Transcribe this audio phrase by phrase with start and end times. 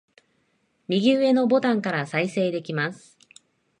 [0.87, 3.19] 右上のボタンから再生できます